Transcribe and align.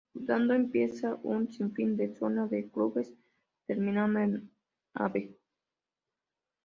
Udaondo 0.15 0.55
empieza 0.55 1.19
un 1.21 1.47
sinfín 1.51 1.95
de 1.95 2.11
zona 2.15 2.47
de 2.47 2.67
clubes 2.71 3.13
terminando 3.67 4.19
en 4.21 4.51
la 4.95 5.05
Av. 5.05 5.13